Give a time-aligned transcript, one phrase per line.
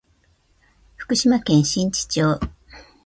[0.95, 2.39] 福島県新地町